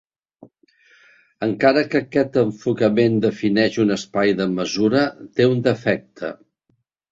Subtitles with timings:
[1.47, 5.05] Encara que aquest enfocament defineix un espai de mesura,
[5.37, 6.35] té un defecte.